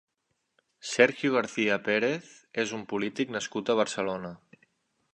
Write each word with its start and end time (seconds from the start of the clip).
Sergio 0.91 1.35
García 1.35 1.77
Pérez 1.89 2.33
és 2.65 2.75
un 2.81 2.89
polític 2.95 3.37
nascut 3.39 3.71
a 3.71 3.77
Barcelona. 3.85 4.35